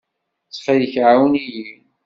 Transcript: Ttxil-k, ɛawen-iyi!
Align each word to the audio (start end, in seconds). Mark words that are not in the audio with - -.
Ttxil-k, 0.47 0.93
ɛawen-iyi! 1.05 1.69